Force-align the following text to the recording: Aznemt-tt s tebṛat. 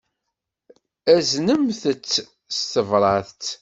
Aznemt-tt 1.13 2.11
s 2.57 2.59
tebṛat. 2.71 3.43